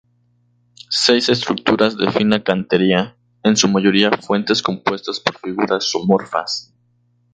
[0.89, 6.73] Seis estructuras de fina cantería, en su mayoría fuentes compuestas por figuras zoomorfas.